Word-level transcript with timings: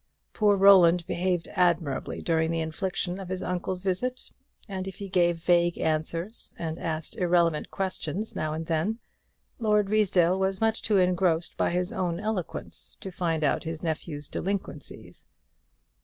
Poor 0.33 0.55
Roland 0.57 1.05
behaved 1.05 1.47
admirably 1.53 2.23
during 2.23 2.49
the 2.49 2.59
infliction 2.59 3.19
of 3.19 3.29
his 3.29 3.43
uncle's 3.43 3.81
visit; 3.81 4.31
and 4.67 4.87
if 4.87 4.95
he 4.95 5.07
gave 5.07 5.37
vague 5.37 5.77
answers 5.77 6.55
and 6.57 6.79
asked 6.79 7.15
irrelevant 7.17 7.69
questions 7.69 8.35
now 8.35 8.51
and 8.51 8.65
then, 8.65 8.97
Lord 9.59 9.91
Ruysdale 9.91 10.39
was 10.39 10.57
too 10.57 10.65
much 10.65 10.89
engrossed 10.89 11.55
by 11.55 11.69
his 11.69 11.93
own 11.93 12.19
eloquence 12.19 12.97
to 12.99 13.11
find 13.11 13.43
out 13.43 13.63
his 13.63 13.83
nephew's 13.83 14.27
delinquencies. 14.27 15.27